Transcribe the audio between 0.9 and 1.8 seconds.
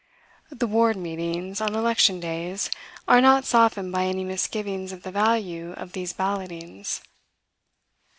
meetings, on